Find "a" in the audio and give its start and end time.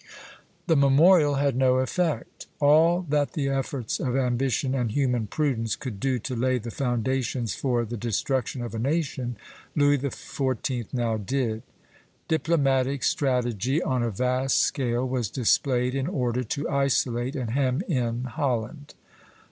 8.73-8.79, 14.01-14.09